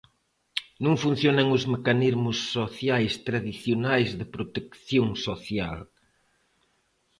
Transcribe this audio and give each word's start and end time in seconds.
Non 0.83 0.95
funcionan 1.05 1.47
os 1.57 1.63
mecanismos 1.73 2.37
sociais 2.57 3.13
tradicionais 3.27 4.09
de 4.19 4.25
protección 4.35 5.07
social. 5.27 5.77